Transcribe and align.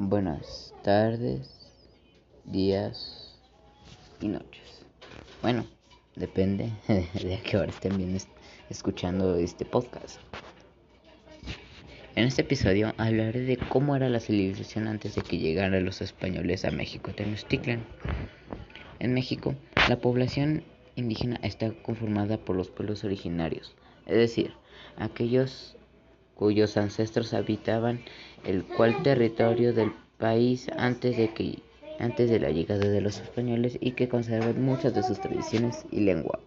Buenas 0.00 0.72
tardes, 0.84 1.72
días 2.44 3.36
y 4.20 4.28
noches. 4.28 4.86
Bueno, 5.42 5.66
depende 6.14 6.70
de 6.86 7.34
a 7.34 7.42
qué 7.42 7.56
hora 7.56 7.70
estén 7.70 7.96
bien 7.98 8.16
escuchando 8.70 9.34
este 9.34 9.64
podcast. 9.64 10.20
En 12.14 12.24
este 12.28 12.42
episodio 12.42 12.94
hablaré 12.96 13.40
de 13.40 13.56
cómo 13.56 13.96
era 13.96 14.08
la 14.08 14.20
civilización 14.20 14.86
antes 14.86 15.16
de 15.16 15.22
que 15.22 15.38
llegaran 15.38 15.84
los 15.84 16.00
españoles 16.00 16.64
a 16.64 16.70
México 16.70 17.10
Tenochtitlan. 17.12 17.84
En 19.00 19.14
México, 19.14 19.56
la 19.88 20.00
población 20.00 20.62
indígena 20.94 21.40
está 21.42 21.72
conformada 21.82 22.38
por 22.38 22.54
los 22.54 22.70
pueblos 22.70 23.02
originarios, 23.02 23.74
es 24.06 24.16
decir, 24.16 24.52
aquellos 24.96 25.76
cuyos 26.38 26.76
ancestros 26.76 27.34
habitaban 27.34 28.00
el 28.44 28.64
cual 28.64 29.02
territorio 29.02 29.74
del 29.74 29.92
país 30.18 30.68
antes 30.78 31.16
de 31.16 31.34
que 31.34 31.58
antes 31.98 32.30
de 32.30 32.38
la 32.38 32.50
llegada 32.50 32.88
de 32.88 33.00
los 33.00 33.18
españoles 33.18 33.76
y 33.80 33.92
que 33.92 34.08
conservan 34.08 34.64
muchas 34.64 34.94
de 34.94 35.02
sus 35.02 35.20
tradiciones 35.20 35.84
y 35.90 36.00
lengua. 36.00 36.38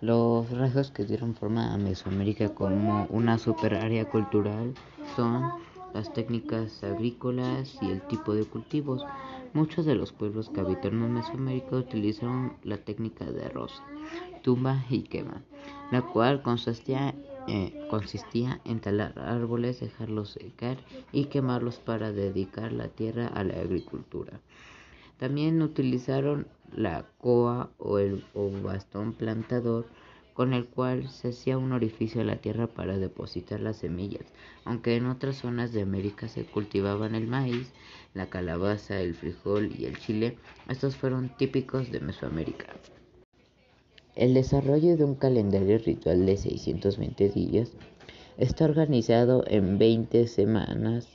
Los 0.00 0.50
rasgos 0.50 0.90
que 0.90 1.04
dieron 1.04 1.34
forma 1.34 1.72
a 1.72 1.76
Mesoamérica 1.76 2.48
como 2.48 3.06
una 3.10 3.38
super 3.38 3.74
área 3.74 4.04
cultural 4.06 4.74
son 5.14 5.48
las 5.94 6.12
técnicas 6.12 6.82
agrícolas 6.82 7.78
y 7.82 7.90
el 7.90 8.00
tipo 8.08 8.34
de 8.34 8.44
cultivos. 8.44 9.04
Muchos 9.52 9.84
de 9.84 9.94
los 9.94 10.12
pueblos 10.12 10.48
que 10.48 10.60
habitaron 10.60 11.12
Mesoamérica 11.12 11.76
utilizaron 11.76 12.54
la 12.62 12.78
técnica 12.78 13.26
de 13.26 13.44
arroz, 13.44 13.82
tumba 14.42 14.84
y 14.88 15.02
quema, 15.02 15.42
la 15.92 16.02
cual 16.02 16.42
consistía 16.42 17.14
eh, 17.50 17.72
consistía 17.90 18.60
en 18.64 18.78
talar 18.78 19.18
árboles, 19.18 19.80
dejarlos 19.80 20.30
secar 20.30 20.76
y 21.10 21.24
quemarlos 21.24 21.78
para 21.78 22.12
dedicar 22.12 22.72
la 22.72 22.86
tierra 22.86 23.26
a 23.26 23.42
la 23.42 23.54
agricultura. 23.54 24.40
También 25.18 25.60
utilizaron 25.60 26.46
la 26.72 27.04
coa 27.18 27.70
o 27.78 27.98
el 27.98 28.22
bastón 28.62 29.14
plantador 29.14 29.86
con 30.32 30.52
el 30.54 30.66
cual 30.66 31.08
se 31.08 31.30
hacía 31.30 31.58
un 31.58 31.72
orificio 31.72 32.20
a 32.20 32.24
la 32.24 32.36
tierra 32.36 32.68
para 32.68 32.98
depositar 32.98 33.60
las 33.60 33.78
semillas, 33.78 34.26
aunque 34.64 34.94
en 34.94 35.06
otras 35.06 35.36
zonas 35.36 35.72
de 35.72 35.82
América 35.82 36.28
se 36.28 36.44
cultivaban 36.44 37.16
el 37.16 37.26
maíz, 37.26 37.72
la 38.14 38.30
calabaza, 38.30 39.00
el 39.00 39.14
frijol 39.14 39.72
y 39.76 39.86
el 39.86 39.98
chile, 39.98 40.38
estos 40.68 40.96
fueron 40.96 41.30
típicos 41.36 41.90
de 41.90 41.98
Mesoamérica. 41.98 42.66
El 44.16 44.34
desarrollo 44.34 44.96
de 44.96 45.04
un 45.04 45.14
calendario 45.14 45.78
ritual 45.78 46.26
de 46.26 46.36
620 46.36 47.28
días 47.28 47.70
está 48.38 48.64
organizado 48.64 49.44
en 49.46 49.78
20 49.78 50.26
semanas 50.26 51.06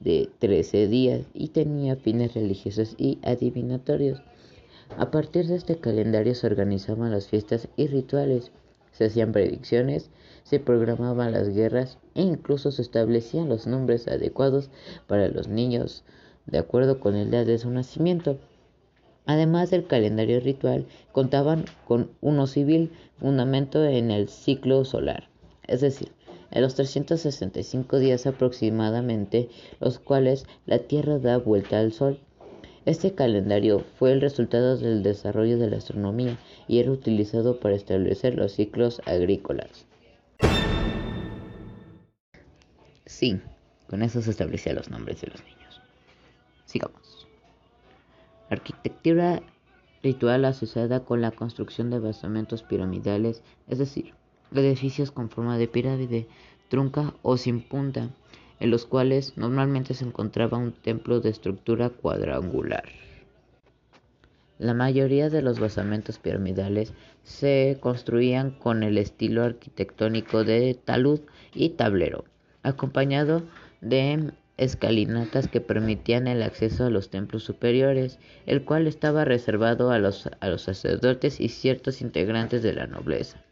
de 0.00 0.28
13 0.40 0.88
días 0.88 1.26
y 1.34 1.48
tenía 1.48 1.94
fines 1.94 2.34
religiosos 2.34 2.96
y 2.98 3.18
adivinatorios. 3.22 4.22
A 4.98 5.10
partir 5.12 5.46
de 5.46 5.54
este 5.54 5.76
calendario 5.76 6.34
se 6.34 6.48
organizaban 6.48 7.12
las 7.12 7.28
fiestas 7.28 7.68
y 7.76 7.86
rituales, 7.86 8.50
se 8.90 9.04
hacían 9.04 9.32
predicciones, 9.32 10.10
se 10.42 10.58
programaban 10.58 11.32
las 11.32 11.48
guerras 11.48 11.98
e 12.14 12.22
incluso 12.22 12.72
se 12.72 12.82
establecían 12.82 13.48
los 13.48 13.68
nombres 13.68 14.08
adecuados 14.08 14.70
para 15.06 15.28
los 15.28 15.46
niños 15.46 16.04
de 16.46 16.58
acuerdo 16.58 16.98
con 16.98 17.14
el 17.14 17.30
día 17.30 17.44
de 17.44 17.58
su 17.58 17.70
nacimiento. 17.70 18.38
Además 19.26 19.70
del 19.70 19.86
calendario 19.86 20.40
ritual, 20.40 20.86
contaban 21.12 21.64
con 21.86 22.10
uno 22.20 22.46
civil, 22.46 22.90
fundamento 23.18 23.84
en 23.84 24.10
el 24.10 24.28
ciclo 24.28 24.84
solar, 24.84 25.28
es 25.66 25.80
decir, 25.80 26.10
en 26.50 26.62
los 26.62 26.74
365 26.74 27.98
días 27.98 28.26
aproximadamente, 28.26 29.48
los 29.80 29.98
cuales 29.98 30.44
la 30.66 30.80
Tierra 30.80 31.18
da 31.18 31.38
vuelta 31.38 31.78
al 31.78 31.92
Sol. 31.92 32.18
Este 32.84 33.14
calendario 33.14 33.84
fue 33.98 34.12
el 34.12 34.20
resultado 34.20 34.76
del 34.76 35.02
desarrollo 35.02 35.56
de 35.56 35.70
la 35.70 35.76
astronomía 35.76 36.36
y 36.66 36.80
era 36.80 36.90
utilizado 36.90 37.60
para 37.60 37.76
establecer 37.76 38.34
los 38.34 38.52
ciclos 38.52 39.00
agrícolas. 39.06 39.86
Sí, 43.06 43.40
con 43.88 44.02
eso 44.02 44.20
se 44.20 44.30
establecían 44.30 44.76
los 44.76 44.90
nombres 44.90 45.20
de 45.20 45.28
los 45.28 45.44
niños. 45.44 45.80
Sigamos. 46.64 47.01
Arquitectura 48.52 49.40
ritual 50.02 50.44
asociada 50.44 51.06
con 51.06 51.22
la 51.22 51.30
construcción 51.30 51.88
de 51.88 52.00
basamentos 52.00 52.62
piramidales, 52.62 53.42
es 53.66 53.78
decir, 53.78 54.12
edificios 54.54 55.10
con 55.10 55.30
forma 55.30 55.56
de 55.56 55.68
pirámide, 55.68 56.28
trunca 56.68 57.14
o 57.22 57.38
sin 57.38 57.62
punta, 57.62 58.10
en 58.60 58.70
los 58.70 58.84
cuales 58.84 59.38
normalmente 59.38 59.94
se 59.94 60.04
encontraba 60.04 60.58
un 60.58 60.72
templo 60.72 61.20
de 61.20 61.30
estructura 61.30 61.88
cuadrangular. 61.88 62.84
La 64.58 64.74
mayoría 64.74 65.30
de 65.30 65.40
los 65.40 65.58
basamentos 65.58 66.18
piramidales 66.18 66.92
se 67.22 67.78
construían 67.80 68.50
con 68.50 68.82
el 68.82 68.98
estilo 68.98 69.44
arquitectónico 69.44 70.44
de 70.44 70.74
talud 70.74 71.20
y 71.54 71.70
tablero, 71.70 72.26
acompañado 72.62 73.44
de 73.80 74.30
escalinatas 74.62 75.48
que 75.48 75.60
permitían 75.60 76.26
el 76.26 76.42
acceso 76.42 76.84
a 76.84 76.90
los 76.90 77.10
templos 77.10 77.44
superiores, 77.44 78.18
el 78.46 78.64
cual 78.64 78.86
estaba 78.86 79.24
reservado 79.24 79.90
a 79.90 79.98
los, 79.98 80.28
sacerdotes 80.56 81.40
y 81.40 81.48
ciertos 81.48 82.00
integrantes 82.00 82.62
de 82.62 82.72
la 82.72 82.86
nobleza. 82.86 83.42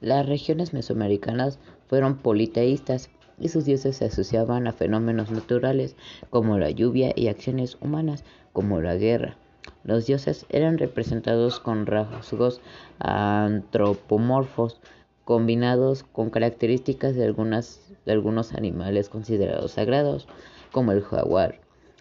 Las 0.00 0.26
regiones 0.26 0.72
mesoamericanas 0.72 1.58
fueron 1.88 2.18
politeístas 2.18 3.10
y 3.38 3.48
sus 3.48 3.64
dioses 3.64 3.96
se 3.96 4.06
asociaban 4.06 4.66
a 4.66 4.72
fenómenos 4.72 5.30
naturales 5.30 5.96
como 6.30 6.58
la 6.58 6.70
lluvia 6.70 7.12
y 7.16 7.28
acciones 7.28 7.78
humanas 7.80 8.24
como 8.52 8.80
la 8.80 8.96
guerra. 8.96 9.36
Los 9.82 10.06
dioses 10.06 10.46
eran 10.50 10.78
representados 10.78 11.58
con 11.58 11.86
rasgos 11.86 12.60
antropomorfos 12.98 14.80
combinados 15.24 16.04
con 16.04 16.30
características 16.30 17.14
de, 17.14 17.24
algunas, 17.24 17.80
de 18.04 18.12
algunos 18.12 18.52
animales 18.52 19.08
considerados 19.08 19.72
sagrados, 19.72 20.28
como 20.72 20.92
el 20.92 21.02
jaguar, 21.02 21.60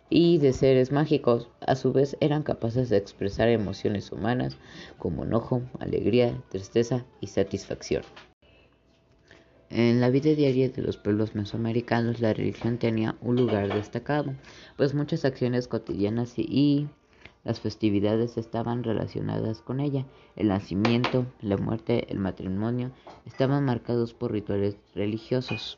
y 0.09 0.37
de 0.37 0.53
seres 0.53 0.91
mágicos, 0.91 1.49
a 1.65 1.75
su 1.75 1.93
vez 1.93 2.17
eran 2.19 2.43
capaces 2.43 2.89
de 2.89 2.97
expresar 2.97 3.49
emociones 3.49 4.11
humanas 4.11 4.57
como 4.99 5.23
enojo, 5.23 5.61
alegría, 5.79 6.37
tristeza 6.49 7.05
y 7.21 7.27
satisfacción. 7.27 8.03
En 9.69 10.01
la 10.01 10.11
vida 10.11 10.35
diaria 10.35 10.69
de 10.69 10.83
los 10.83 10.97
pueblos 10.97 11.33
mesoamericanos 11.33 12.19
la 12.19 12.31
religión 12.31 12.77
tenía 12.77 13.15
un 13.21 13.37
lugar 13.37 13.73
destacado, 13.73 14.33
pues 14.77 14.93
muchas 14.93 15.25
acciones 15.25 15.67
cotidianas 15.67 16.37
y 16.37 16.87
las 17.43 17.59
festividades 17.59 18.37
estaban 18.37 18.83
relacionadas 18.83 19.61
con 19.61 19.79
ella. 19.79 20.05
El 20.35 20.47
nacimiento, 20.47 21.25
la 21.41 21.57
muerte, 21.57 22.07
el 22.09 22.19
matrimonio 22.19 22.91
estaban 23.25 23.65
marcados 23.65 24.13
por 24.13 24.31
rituales 24.31 24.77
religiosos. 24.95 25.77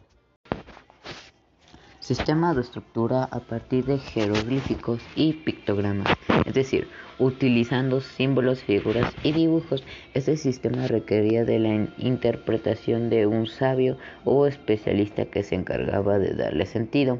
Sistema 1.99 2.53
de 2.53 2.61
estructura 2.61 3.23
a 3.23 3.39
partir 3.39 3.85
de 3.85 3.97
jeroglíficos 3.97 5.01
y 5.15 5.33
pictogramas, 5.33 6.15
es 6.45 6.53
decir, 6.53 6.87
utilizando 7.17 7.99
símbolos, 7.99 8.61
figuras 8.61 9.11
y 9.23 9.31
dibujos. 9.31 9.83
Este 10.13 10.37
sistema 10.37 10.85
requería 10.85 11.45
de 11.45 11.57
la 11.57 11.89
interpretación 11.97 13.09
de 13.09 13.25
un 13.25 13.47
sabio 13.47 13.97
o 14.23 14.45
especialista 14.45 15.25
que 15.25 15.41
se 15.41 15.55
encargaba 15.55 16.19
de 16.19 16.35
darle 16.35 16.67
sentido. 16.67 17.17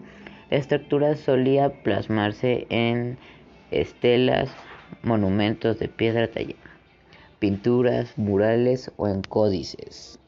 La 0.51 0.57
estructura 0.57 1.15
solía 1.15 1.81
plasmarse 1.81 2.67
en 2.69 3.17
estelas, 3.81 4.49
monumentos 5.03 5.79
de 5.79 5.87
piedra 5.87 6.27
tallada, 6.27 6.59
pinturas, 7.39 8.17
murales 8.17 8.91
o 8.97 9.07
en 9.07 9.21
códices. 9.21 10.19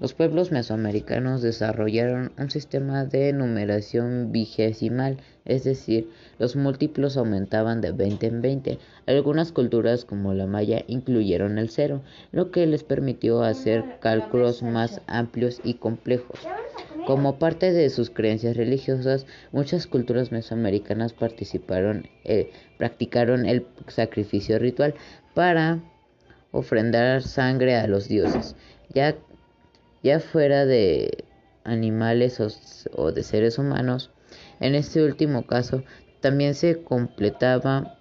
Los 0.00 0.14
pueblos 0.14 0.50
mesoamericanos 0.50 1.42
desarrollaron 1.42 2.32
un 2.38 2.50
sistema 2.50 3.04
de 3.04 3.34
numeración 3.34 4.32
vigesimal, 4.32 5.18
es 5.44 5.64
decir, 5.64 6.08
los 6.38 6.56
múltiplos 6.56 7.18
aumentaban 7.18 7.82
de 7.82 7.92
20 7.92 8.26
en 8.26 8.40
20. 8.40 8.78
Algunas 9.06 9.52
culturas 9.52 10.06
como 10.06 10.32
la 10.32 10.46
maya 10.46 10.84
incluyeron 10.86 11.58
el 11.58 11.68
cero, 11.68 12.00
lo 12.32 12.50
que 12.50 12.66
les 12.66 12.82
permitió 12.82 13.42
hacer 13.42 13.84
cálculos 14.00 14.62
más 14.62 15.02
amplios 15.06 15.60
y 15.64 15.74
complejos. 15.74 16.40
Como 17.06 17.38
parte 17.38 17.72
de 17.72 17.88
sus 17.90 18.10
creencias 18.10 18.56
religiosas, 18.56 19.26
muchas 19.52 19.86
culturas 19.86 20.32
mesoamericanas 20.32 21.12
participaron, 21.12 22.08
eh, 22.24 22.50
practicaron 22.78 23.46
el 23.46 23.66
sacrificio 23.88 24.58
ritual 24.58 24.94
para 25.34 25.80
ofrendar 26.52 27.22
sangre 27.22 27.76
a 27.76 27.86
los 27.86 28.08
dioses, 28.08 28.56
ya, 28.92 29.16
ya 30.02 30.20
fuera 30.20 30.66
de 30.66 31.24
animales 31.64 32.40
o, 32.92 33.12
de 33.12 33.22
seres 33.22 33.58
humanos. 33.58 34.10
En 34.60 34.74
este 34.74 35.02
último 35.02 35.46
caso, 35.46 35.82
también 36.20 36.54
se 36.54 36.82
completaba 36.82 37.98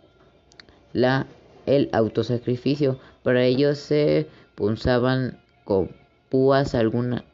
el 1.66 1.90
autosacrificio. 1.92 3.00
Para 3.24 3.44
ello 3.44 3.76
se 3.76 4.28
punzaban 4.56 5.40
con 5.64 5.92
púas 6.30 6.76
alguna, 6.76 7.26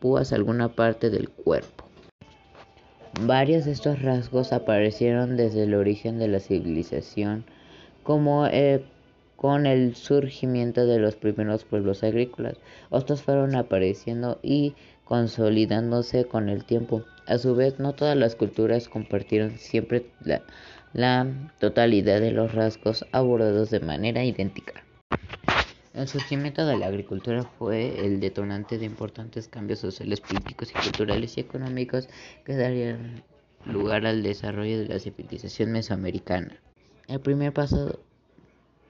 púas 0.00 0.32
alguna 0.32 0.68
parte 0.68 1.10
del 1.10 1.28
cuerpo. 1.28 1.84
Varios 3.22 3.64
de 3.64 3.72
estos 3.72 4.00
rasgos 4.02 4.52
aparecieron 4.52 5.36
desde 5.36 5.64
el 5.64 5.74
origen 5.74 6.18
de 6.18 6.28
la 6.28 6.40
civilización, 6.40 7.44
como 8.04 8.46
eh, 8.46 8.84
con 9.34 9.66
el 9.66 9.94
surgimiento 9.96 10.86
de 10.86 10.98
los 10.98 11.16
primeros 11.16 11.64
pueblos 11.64 12.02
agrícolas. 12.02 12.56
Otros 12.90 13.22
fueron 13.22 13.56
apareciendo 13.56 14.38
y 14.42 14.74
consolidándose 15.04 16.26
con 16.26 16.48
el 16.48 16.64
tiempo. 16.64 17.04
A 17.26 17.38
su 17.38 17.54
vez, 17.54 17.78
no 17.78 17.94
todas 17.94 18.16
las 18.16 18.36
culturas 18.36 18.88
compartieron 18.88 19.58
siempre 19.58 20.06
la 20.92 21.26
totalidad 21.58 22.20
de 22.20 22.32
los 22.32 22.54
rasgos 22.54 23.04
abordados 23.12 23.70
de 23.70 23.80
manera 23.80 24.24
idéntica. 24.24 24.84
El 25.98 26.06
surgimiento 26.06 26.64
de 26.64 26.76
la 26.76 26.86
agricultura 26.86 27.42
fue 27.42 28.06
el 28.06 28.20
detonante 28.20 28.78
de 28.78 28.86
importantes 28.86 29.48
cambios 29.48 29.80
sociales, 29.80 30.20
políticos 30.20 30.70
culturales 30.70 31.36
y 31.36 31.40
económicos 31.40 32.08
que 32.44 32.54
darían 32.54 33.24
lugar 33.66 34.06
al 34.06 34.22
desarrollo 34.22 34.78
de 34.78 34.86
la 34.86 35.00
civilización 35.00 35.72
mesoamericana. 35.72 36.56
El 37.08 37.18
primer 37.18 37.52
paso 37.52 37.98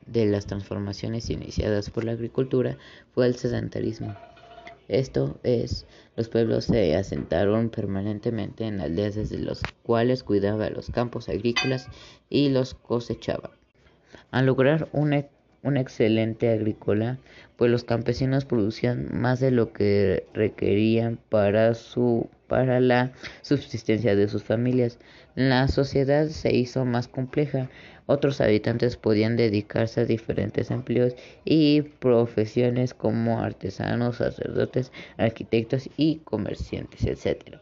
de 0.05 0.27
las 0.27 0.45
transformaciones 0.45 1.31
iniciadas 1.31 1.89
por 1.89 2.05
la 2.05 2.13
agricultura 2.13 2.77
fue 3.15 3.27
el 3.27 3.37
sedentarismo. 3.37 4.15
Esto 4.89 5.41
es, 5.45 5.87
los 6.15 6.29
pueblos 6.29 6.67
se 6.67 6.95
asentaron 6.95 7.71
permanentemente 7.71 8.67
en 8.67 8.83
aldeas 8.83 9.15
desde 9.15 9.39
los 9.39 9.65
cuales 9.83 10.23
cuidaban 10.23 10.75
los 10.75 10.91
campos 10.91 11.31
agrícolas 11.31 11.89
y 12.29 12.51
los 12.51 12.75
cosechaban. 12.75 13.53
Al 14.31 14.45
lograr 14.45 14.91
una 14.93 15.25
un 15.63 15.77
excelente 15.77 16.51
agrícola, 16.51 17.19
pues 17.57 17.71
los 17.71 17.85
campesinos 17.85 18.45
producían 18.45 19.09
más 19.13 19.41
de 19.41 19.51
lo 19.51 19.73
que 19.73 20.25
requerían 20.35 21.19
para 21.29 21.75
su 21.75 22.29
para 22.47 22.81
la 22.81 23.13
subsistencia 23.43 24.17
de 24.17 24.27
sus 24.27 24.43
familias. 24.43 24.99
La 25.35 25.69
sociedad 25.69 26.27
se 26.29 26.55
hizo 26.55 26.85
más 26.85 27.07
compleja. 27.07 27.69
Otros 28.07 28.41
habitantes 28.41 28.97
podían 28.97 29.37
dedicarse 29.37 30.01
a 30.01 30.05
diferentes 30.07 30.71
empleos 30.71 31.15
y 31.45 31.83
profesiones 31.83 32.95
como 32.95 33.41
artesanos, 33.41 34.17
sacerdotes, 34.17 34.93
arquitectos 35.19 35.91
y 35.99 36.17
comerciantes, 36.25 37.05
etc. 37.05 37.59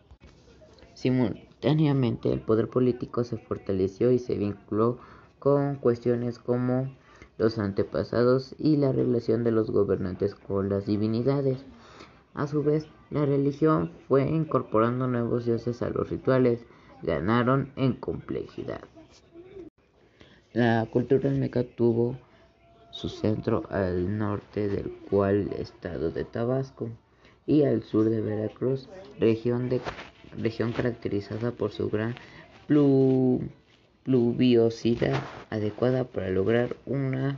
Simultáneamente, 0.95 2.33
el 2.33 2.41
poder 2.41 2.69
político 2.69 3.25
se 3.25 3.39
fortaleció 3.39 4.13
y 4.13 4.21
se 4.21 4.37
vinculó 4.37 5.01
con 5.41 5.77
cuestiones 5.77 6.39
como 6.39 6.95
los 7.39 7.59
antepasados 7.59 8.55
y 8.59 8.77
la 8.77 8.93
relación 8.93 9.45
de 9.45 9.51
los 9.51 9.71
gobernantes 9.71 10.35
con 10.35 10.69
las 10.69 10.87
divinidades. 10.87 11.65
A 12.35 12.47
su 12.47 12.63
vez, 12.63 12.87
la 13.11 13.25
religión 13.25 13.93
fue 14.09 14.29
incorporando 14.29 15.07
nuevos 15.07 15.47
dioses 15.47 15.83
a 15.83 15.91
los 15.91 16.11
rituales, 16.11 16.65
ganaron 17.03 17.73
en 17.77 17.95
complejidad. 17.95 18.81
La 20.53 20.87
cultura 20.91 21.29
olmeca 21.29 21.65
tuvo 21.65 22.17
su 22.91 23.11
centro 23.11 23.65
al 23.69 24.17
norte 24.17 24.69
del 24.69 24.91
cual 25.11 25.51
estado 25.59 26.11
de 26.11 26.25
Tabasco 26.25 26.89
y 27.47 27.65
al 27.65 27.83
sur 27.83 28.09
de 28.09 28.23
Veracruz, 28.23 28.89
región, 29.21 29.69
de, 29.69 29.81
región 30.39 30.73
caracterizada 30.73 31.53
por 31.53 31.73
su 31.73 31.91
gran 31.91 32.15
pluviosidad 34.07 35.21
adecuada 35.51 36.05
para 36.05 36.31
lograr 36.31 36.77
una 36.87 37.37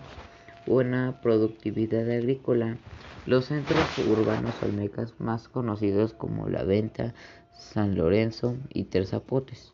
buena 0.66 1.18
productividad 1.22 2.08
agrícola. 2.10 2.76
Los 3.24 3.46
centros 3.46 3.78
urbanos 4.06 4.54
olmecas 4.62 5.14
más 5.18 5.48
conocidos 5.48 6.12
como 6.12 6.50
La 6.50 6.64
Venta, 6.64 7.14
San 7.54 7.96
Lorenzo 7.96 8.54
y 8.68 8.84
Terzapotes. 8.84 9.72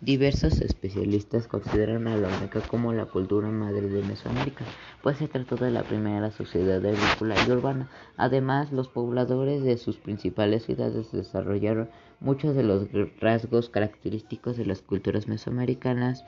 Diversos 0.00 0.62
especialistas 0.62 1.46
consideran 1.46 2.06
a 2.08 2.16
la 2.16 2.28
Olmeca 2.28 2.60
como 2.60 2.94
la 2.94 3.04
cultura 3.04 3.48
madre 3.48 3.82
de 3.88 4.02
Mesoamérica, 4.04 4.64
pues 5.02 5.18
se 5.18 5.28
trató 5.28 5.56
de 5.56 5.72
la 5.72 5.82
primera 5.82 6.30
sociedad 6.30 6.76
agrícola 6.76 7.34
y 7.46 7.50
urbana. 7.50 7.90
Además, 8.16 8.72
los 8.72 8.88
pobladores 8.88 9.62
de 9.62 9.76
sus 9.76 9.96
principales 9.98 10.64
ciudades 10.64 11.12
desarrollaron 11.12 11.90
muchos 12.20 12.54
de 12.54 12.62
los 12.62 12.88
rasgos 13.20 13.68
característicos 13.68 14.56
de 14.56 14.66
las 14.66 14.82
culturas 14.82 15.28
mesoamericanas, 15.28 16.24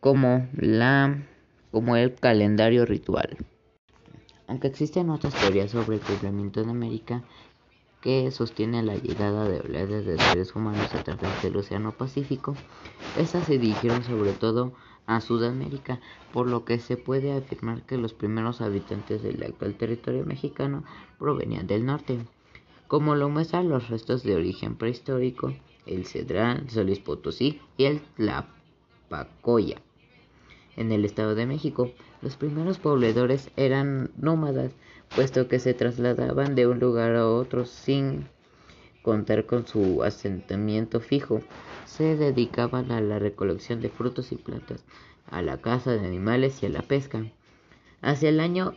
como, 0.00 0.48
la, 0.56 1.22
como 1.70 1.96
el 1.96 2.14
calendario 2.14 2.86
ritual. 2.86 3.36
Aunque 4.46 4.68
existen 4.68 5.10
otras 5.10 5.34
teorías 5.34 5.70
sobre 5.70 5.96
el 5.96 6.02
poblamiento 6.02 6.64
de 6.64 6.70
América, 6.70 7.22
que 8.00 8.30
sostiene 8.30 8.82
la 8.82 8.96
llegada 8.96 9.48
de 9.48 9.60
oleadas 9.60 10.06
de 10.06 10.18
seres 10.18 10.56
humanos 10.56 10.94
a 10.94 11.04
través 11.04 11.42
del 11.42 11.56
Océano 11.56 11.92
Pacífico. 11.92 12.56
Estas 13.18 13.44
se 13.44 13.58
dirigieron 13.58 14.02
sobre 14.04 14.32
todo 14.32 14.72
a 15.06 15.20
Sudamérica, 15.20 16.00
por 16.32 16.46
lo 16.46 16.64
que 16.64 16.78
se 16.78 16.96
puede 16.96 17.32
afirmar 17.32 17.82
que 17.82 17.98
los 17.98 18.14
primeros 18.14 18.60
habitantes 18.60 19.22
del 19.22 19.42
actual 19.42 19.74
territorio 19.74 20.24
mexicano 20.24 20.84
provenían 21.18 21.66
del 21.66 21.84
norte, 21.84 22.18
como 22.90 23.14
lo 23.14 23.28
muestran 23.28 23.68
los 23.68 23.88
restos 23.88 24.24
de 24.24 24.34
origen 24.34 24.74
prehistórico, 24.74 25.54
el 25.86 26.06
Cedral, 26.06 26.68
Solís 26.68 26.98
Potosí 26.98 27.60
y 27.76 27.84
el 27.84 28.00
Tlapacoya. 28.16 29.80
En 30.76 30.90
el 30.90 31.04
Estado 31.04 31.36
de 31.36 31.46
México, 31.46 31.92
los 32.20 32.34
primeros 32.34 32.80
pobladores 32.80 33.52
eran 33.56 34.10
nómadas, 34.16 34.72
puesto 35.14 35.46
que 35.46 35.60
se 35.60 35.72
trasladaban 35.72 36.56
de 36.56 36.66
un 36.66 36.80
lugar 36.80 37.14
a 37.14 37.28
otro 37.28 37.64
sin 37.64 38.26
contar 39.02 39.46
con 39.46 39.68
su 39.68 40.02
asentamiento 40.02 40.98
fijo. 40.98 41.42
Se 41.84 42.16
dedicaban 42.16 42.90
a 42.90 43.00
la 43.00 43.20
recolección 43.20 43.80
de 43.80 43.90
frutos 43.90 44.32
y 44.32 44.36
plantas, 44.36 44.84
a 45.30 45.42
la 45.42 45.60
caza 45.60 45.92
de 45.92 46.04
animales 46.04 46.60
y 46.64 46.66
a 46.66 46.70
la 46.70 46.82
pesca. 46.82 47.24
Hacia 48.02 48.30
el 48.30 48.40
año 48.40 48.74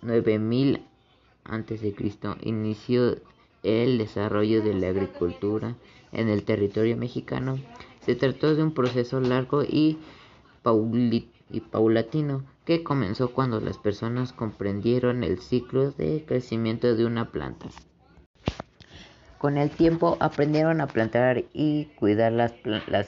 9000 0.00 0.91
a.C. 1.44 1.94
inició 2.42 3.18
el 3.62 3.98
desarrollo 3.98 4.62
de 4.62 4.74
la 4.74 4.88
agricultura 4.88 5.76
en 6.12 6.28
el 6.28 6.44
territorio 6.44 6.96
mexicano. 6.96 7.58
Se 8.00 8.14
trató 8.14 8.54
de 8.54 8.62
un 8.62 8.72
proceso 8.72 9.20
largo 9.20 9.62
y 9.62 9.98
paulatino 11.70 12.44
que 12.64 12.82
comenzó 12.82 13.32
cuando 13.32 13.60
las 13.60 13.78
personas 13.78 14.32
comprendieron 14.32 15.24
el 15.24 15.38
ciclo 15.40 15.90
de 15.92 16.24
crecimiento 16.26 16.94
de 16.94 17.04
una 17.04 17.30
planta. 17.30 17.68
Con 19.42 19.58
el 19.58 19.70
tiempo 19.70 20.16
aprendieron 20.20 20.80
a 20.80 20.86
plantar 20.86 21.42
y 21.52 21.86
cuidar 21.96 22.30
las, 22.30 22.52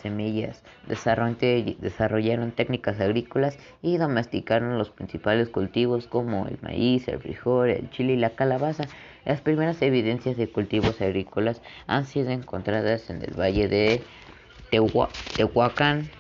semillas, 0.01 0.65
desarrollaron 0.89 2.51
técnicas 2.51 3.01
agrícolas 3.01 3.57
y 3.83 3.99
domesticaron 3.99 4.77
los 4.77 4.91
principales 4.91 5.49
cultivos 5.49 6.09
como 6.09 6.49
el 6.49 6.59
maíz, 6.61 7.07
el 7.07 7.21
frijol, 7.21 7.71
el 7.71 7.89
chile 7.91 8.15
y 8.15 8.17
la 8.17 8.31
calabaza. 8.31 8.83
Las 9.25 9.43
primeras 9.43 9.81
evidencias 9.81 10.37
de 10.37 10.49
cultivos 10.49 11.01
agrícolas 11.01 11.63
han 11.87 12.05
sido 12.05 12.31
encontradas 12.31 13.11
en 13.11 13.23
el 13.23 13.39
valle 13.39 13.69
de 13.69 14.03
Tehuacán, 15.37 16.11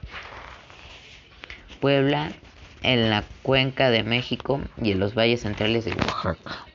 Puebla 1.80 2.30
en 2.84 3.10
la 3.10 3.24
cuenca 3.42 3.90
de 3.90 4.04
México 4.04 4.60
y 4.80 4.92
en 4.92 5.00
los 5.00 5.16
valles 5.16 5.40
centrales 5.40 5.84
de 5.84 5.90
Oaxaca. 5.90 6.66